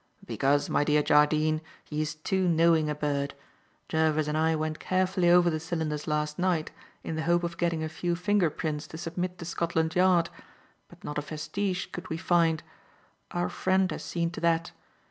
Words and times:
"Because, 0.25 0.67
my 0.67 0.83
dear 0.83 1.03
Jardine, 1.03 1.61
he 1.83 2.01
is 2.01 2.15
too 2.15 2.47
knowing 2.47 2.89
a 2.89 2.95
bird. 2.95 3.35
Jervis 3.87 4.27
and 4.27 4.35
I 4.35 4.55
went 4.55 4.79
carefully 4.79 5.29
over 5.29 5.51
the 5.51 5.59
cylinders 5.59 6.07
last 6.07 6.39
night 6.39 6.71
in 7.03 7.15
the 7.17 7.21
hope 7.21 7.43
of 7.43 7.55
getting 7.59 7.83
a 7.83 7.87
few 7.87 8.15
finger 8.15 8.49
prints 8.49 8.87
to 8.87 8.97
submit 8.97 9.37
to 9.37 9.45
Scotland 9.45 9.93
Yard; 9.95 10.31
but 10.87 11.03
not 11.03 11.19
a 11.19 11.21
vestige 11.21 11.91
could 11.91 12.09
we 12.09 12.17
find. 12.17 12.63
Our 13.29 13.47
friend 13.47 13.91
had 13.91 14.01
seen 14.01 14.31
to 14.31 14.41
that. 14.41 14.71